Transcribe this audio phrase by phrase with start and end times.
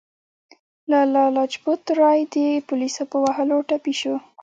[0.91, 2.35] لالا لاجپت رای د
[2.67, 4.15] پولیسو په وهلو ټپي شو.